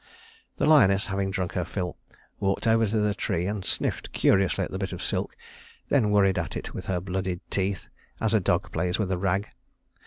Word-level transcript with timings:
The 0.57 0.65
lioness 0.65 1.05
having 1.05 1.29
drunk 1.29 1.51
her 1.53 1.63
fill 1.63 1.95
walked 2.39 2.65
over 2.65 2.87
to 2.87 2.97
the 2.97 3.13
tree 3.13 3.45
and 3.45 3.63
sniffed 3.63 4.11
curiously 4.13 4.63
at 4.65 4.71
the 4.71 4.79
bit 4.79 4.93
of 4.93 5.03
silk, 5.03 5.35
then 5.89 6.09
worried 6.09 6.39
at 6.39 6.57
it 6.57 6.73
with 6.73 6.87
her 6.87 6.99
bloody 6.99 7.39
teeth, 7.51 7.87
as 8.19 8.33
a 8.33 8.39
dog 8.39 8.71
plays 8.71 8.97
with 8.97 9.11
a 9.11 9.17
rag. 9.19 9.49